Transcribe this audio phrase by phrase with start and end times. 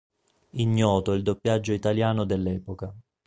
[0.53, 2.91] Ignoto il doppiaggio italiano dell'epoca.